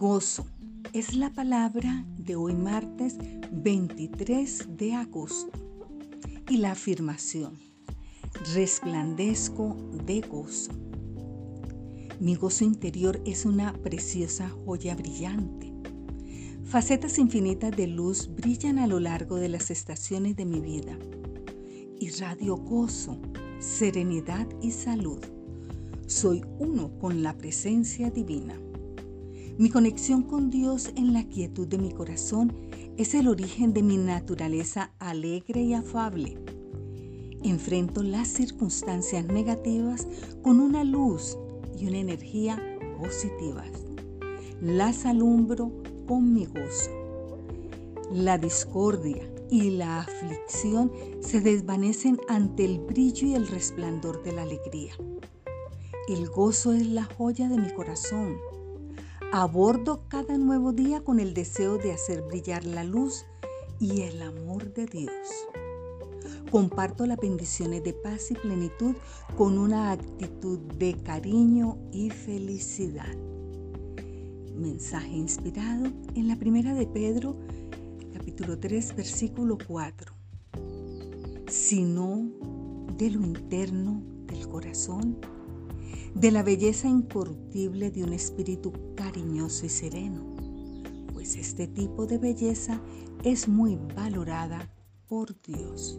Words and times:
Gozo 0.00 0.46
es 0.94 1.14
la 1.14 1.28
palabra 1.28 2.06
de 2.16 2.34
hoy 2.34 2.54
martes 2.54 3.18
23 3.52 4.78
de 4.78 4.94
agosto. 4.94 5.52
Y 6.48 6.56
la 6.56 6.70
afirmación, 6.70 7.58
resplandezco 8.54 9.76
de 10.06 10.22
gozo. 10.22 10.72
Mi 12.18 12.34
gozo 12.34 12.64
interior 12.64 13.20
es 13.26 13.44
una 13.44 13.74
preciosa 13.74 14.48
joya 14.48 14.94
brillante. 14.94 15.70
Facetas 16.64 17.18
infinitas 17.18 17.76
de 17.76 17.86
luz 17.86 18.30
brillan 18.34 18.78
a 18.78 18.86
lo 18.86 19.00
largo 19.00 19.36
de 19.36 19.50
las 19.50 19.70
estaciones 19.70 20.34
de 20.34 20.46
mi 20.46 20.60
vida. 20.60 20.98
Irradio 21.98 22.56
gozo, 22.56 23.20
serenidad 23.58 24.48
y 24.62 24.70
salud. 24.70 25.20
Soy 26.06 26.42
uno 26.58 26.98
con 26.98 27.22
la 27.22 27.36
presencia 27.36 28.10
divina. 28.10 28.58
Mi 29.60 29.68
conexión 29.68 30.22
con 30.22 30.48
Dios 30.48 30.90
en 30.96 31.12
la 31.12 31.28
quietud 31.28 31.68
de 31.68 31.76
mi 31.76 31.92
corazón 31.92 32.50
es 32.96 33.12
el 33.12 33.28
origen 33.28 33.74
de 33.74 33.82
mi 33.82 33.98
naturaleza 33.98 34.94
alegre 34.98 35.60
y 35.60 35.74
afable. 35.74 36.38
Enfrento 37.42 38.02
las 38.02 38.28
circunstancias 38.28 39.26
negativas 39.26 40.08
con 40.42 40.60
una 40.60 40.82
luz 40.82 41.36
y 41.78 41.88
una 41.88 41.98
energía 41.98 42.58
positivas. 42.98 43.68
Las 44.62 45.04
alumbro 45.04 45.70
con 46.08 46.32
mi 46.32 46.46
gozo. 46.46 46.90
La 48.10 48.38
discordia 48.38 49.30
y 49.50 49.68
la 49.72 50.00
aflicción 50.00 50.90
se 51.20 51.42
desvanecen 51.42 52.18
ante 52.28 52.64
el 52.64 52.78
brillo 52.78 53.26
y 53.26 53.34
el 53.34 53.46
resplandor 53.46 54.22
de 54.22 54.32
la 54.32 54.44
alegría. 54.44 54.94
El 56.08 56.30
gozo 56.30 56.72
es 56.72 56.86
la 56.86 57.04
joya 57.04 57.50
de 57.50 57.58
mi 57.58 57.70
corazón 57.74 58.38
Abordo 59.32 60.08
cada 60.08 60.36
nuevo 60.38 60.72
día 60.72 61.04
con 61.04 61.20
el 61.20 61.34
deseo 61.34 61.78
de 61.78 61.92
hacer 61.92 62.22
brillar 62.22 62.64
la 62.64 62.82
luz 62.82 63.26
y 63.78 64.00
el 64.00 64.22
amor 64.22 64.74
de 64.74 64.86
Dios. 64.86 65.12
Comparto 66.50 67.06
las 67.06 67.16
bendiciones 67.16 67.84
de 67.84 67.92
paz 67.92 68.32
y 68.32 68.34
plenitud 68.34 68.96
con 69.36 69.56
una 69.56 69.92
actitud 69.92 70.58
de 70.58 70.94
cariño 70.94 71.78
y 71.92 72.10
felicidad. 72.10 73.14
Mensaje 74.56 75.10
inspirado 75.10 75.86
en 76.16 76.26
la 76.26 76.34
primera 76.34 76.74
de 76.74 76.88
Pedro, 76.88 77.36
capítulo 78.12 78.58
3, 78.58 78.96
versículo 78.96 79.58
4. 79.64 80.12
Sino 81.46 82.28
de 82.98 83.10
lo 83.10 83.20
interno 83.20 84.02
del 84.26 84.48
corazón 84.48 85.18
de 86.14 86.30
la 86.30 86.42
belleza 86.42 86.88
incorruptible 86.88 87.90
de 87.90 88.04
un 88.04 88.12
espíritu 88.12 88.72
cariñoso 88.94 89.66
y 89.66 89.68
sereno, 89.68 90.36
pues 91.12 91.36
este 91.36 91.66
tipo 91.66 92.06
de 92.06 92.18
belleza 92.18 92.80
es 93.24 93.48
muy 93.48 93.78
valorada 93.94 94.70
por 95.06 95.40
Dios. 95.42 95.98